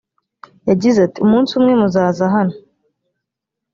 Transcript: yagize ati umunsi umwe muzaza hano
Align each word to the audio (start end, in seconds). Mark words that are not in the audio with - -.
yagize 0.69 0.99
ati 1.07 1.17
umunsi 1.25 1.51
umwe 1.57 1.73
muzaza 1.79 2.23
hano 2.35 2.55